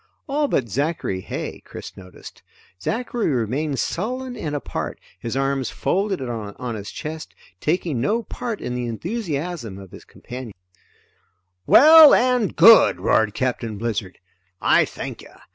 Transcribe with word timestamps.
All 0.27 0.47
but 0.47 0.67
Zachary 0.67 1.21
Heigh, 1.21 1.61
Chris 1.63 1.95
noticed. 1.95 2.41
Zachary 2.81 3.27
remained 3.27 3.77
sullen 3.77 4.35
and 4.35 4.55
apart, 4.55 4.97
his 5.19 5.37
arms 5.37 5.69
folded 5.69 6.19
on 6.27 6.73
his 6.73 6.89
chest, 6.89 7.35
taking 7.59 8.01
no 8.01 8.23
part 8.23 8.61
in 8.61 8.73
the 8.73 8.87
enthusiasm 8.87 9.77
of 9.77 9.91
his 9.91 10.03
companions. 10.05 10.55
"Well 11.67 12.15
and 12.15 12.55
good," 12.55 12.99
roared 12.99 13.35
Captain 13.35 13.77
Blizzard. 13.77 14.17
"I 14.59 14.85
thank 14.85 15.21
you. 15.21 15.29